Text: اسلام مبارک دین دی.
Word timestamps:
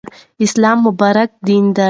اسلام 0.45 0.77
مبارک 0.87 1.29
دین 1.47 1.65
دی. 1.75 1.79